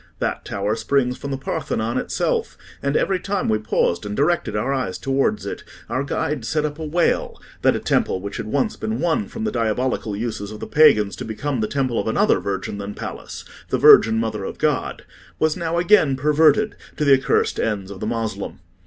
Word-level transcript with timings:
That 0.17 0.43
tower 0.45 0.75
springs 0.75 1.15
from 1.15 1.29
the 1.29 1.37
Parthenon 1.37 1.99
itself; 1.99 2.57
and 2.81 2.97
every 2.97 3.19
time 3.19 3.47
we 3.47 3.59
paused 3.59 4.03
and 4.03 4.17
directed 4.17 4.55
our 4.55 4.73
eyes 4.73 4.97
towards 4.97 5.45
it, 5.45 5.63
our 5.89 6.03
guide 6.03 6.43
set 6.43 6.65
up 6.65 6.79
a 6.79 6.83
wail, 6.85 7.39
that 7.61 7.75
a 7.75 7.79
temple 7.79 8.19
which 8.19 8.37
had 8.37 8.47
once 8.47 8.75
been 8.75 8.99
won 8.99 9.27
from 9.27 9.43
the 9.43 9.51
diabolical 9.51 10.15
uses 10.15 10.49
of 10.49 10.59
the 10.59 10.65
pagans 10.65 11.15
to 11.17 11.23
become 11.23 11.59
the 11.59 11.67
temple 11.67 11.99
of 11.99 12.07
another 12.07 12.39
virgin 12.39 12.79
than 12.79 12.95
Pallas—the 12.95 13.77
Virgin 13.77 14.17
Mother 14.17 14.43
of 14.43 14.57
God—was 14.57 15.55
now 15.55 15.77
again 15.77 16.15
perverted 16.15 16.75
to 16.97 17.05
the 17.05 17.13
accursed 17.13 17.59
ends 17.59 17.91
of 17.91 17.99
the 17.99 18.07
Moslem. 18.07 18.57